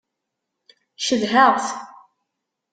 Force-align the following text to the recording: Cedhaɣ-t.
Cedhaɣ-t. 1.05 1.67